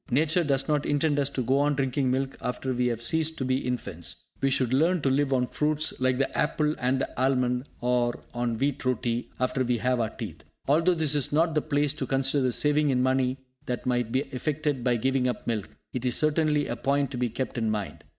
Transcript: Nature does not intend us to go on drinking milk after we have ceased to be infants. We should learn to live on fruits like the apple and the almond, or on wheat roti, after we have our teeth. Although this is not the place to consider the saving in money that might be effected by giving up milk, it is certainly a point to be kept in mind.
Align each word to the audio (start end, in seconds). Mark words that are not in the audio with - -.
Nature 0.09 0.43
does 0.43 0.67
not 0.67 0.83
intend 0.83 1.19
us 1.19 1.29
to 1.29 1.43
go 1.43 1.59
on 1.59 1.75
drinking 1.75 2.09
milk 2.09 2.35
after 2.41 2.73
we 2.73 2.87
have 2.87 3.03
ceased 3.03 3.37
to 3.37 3.45
be 3.45 3.59
infants. 3.59 4.25
We 4.41 4.49
should 4.49 4.73
learn 4.73 5.03
to 5.03 5.11
live 5.11 5.31
on 5.31 5.45
fruits 5.45 5.93
like 5.99 6.17
the 6.17 6.35
apple 6.35 6.73
and 6.79 6.99
the 6.99 7.21
almond, 7.21 7.65
or 7.81 8.19
on 8.33 8.57
wheat 8.57 8.83
roti, 8.83 9.29
after 9.39 9.63
we 9.63 9.77
have 9.77 9.99
our 9.99 10.09
teeth. 10.09 10.43
Although 10.67 10.95
this 10.95 11.13
is 11.13 11.31
not 11.31 11.53
the 11.53 11.61
place 11.61 11.93
to 11.93 12.07
consider 12.07 12.41
the 12.45 12.51
saving 12.51 12.89
in 12.89 13.03
money 13.03 13.37
that 13.67 13.85
might 13.85 14.11
be 14.11 14.21
effected 14.21 14.83
by 14.83 14.95
giving 14.95 15.27
up 15.27 15.45
milk, 15.45 15.69
it 15.93 16.03
is 16.03 16.15
certainly 16.15 16.65
a 16.65 16.75
point 16.75 17.11
to 17.11 17.17
be 17.19 17.29
kept 17.29 17.55
in 17.55 17.69
mind. 17.69 18.03